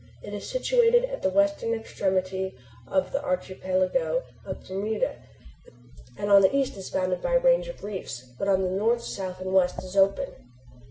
It 0.23 0.33
is 0.33 0.49
situated 0.49 1.05
at 1.05 1.21
the 1.21 1.29
western 1.29 1.75
extremity 1.75 2.57
of 2.87 3.11
the 3.11 3.23
archipelago 3.23 4.23
of 4.43 4.67
Bermuda, 4.67 5.21
and 6.17 6.31
on 6.31 6.41
the 6.41 6.55
east 6.55 6.75
is 6.75 6.89
bounded 6.89 7.21
by 7.21 7.33
a 7.35 7.39
range 7.39 7.67
of 7.67 7.83
reefs, 7.83 8.25
but 8.39 8.47
on 8.47 8.63
the 8.63 8.71
north, 8.71 9.03
south, 9.03 9.39
and 9.39 9.53
west 9.53 9.83
is 9.83 9.95
open. 9.95 10.33